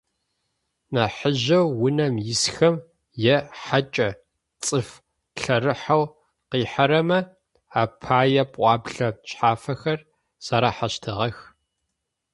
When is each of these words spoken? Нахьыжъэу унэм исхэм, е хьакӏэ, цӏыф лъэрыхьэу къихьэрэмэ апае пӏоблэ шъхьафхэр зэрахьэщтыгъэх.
Нахьыжъэу 0.93 1.67
унэм 1.85 2.15
исхэм, 2.31 2.75
е 3.35 3.37
хьакӏэ, 3.61 4.09
цӏыф 4.65 4.89
лъэрыхьэу 5.41 6.03
къихьэрэмэ 6.49 7.19
апае 7.81 8.43
пӏоблэ 8.53 9.07
шъхьафхэр 9.27 9.99
зэрахьэщтыгъэх. 10.45 11.37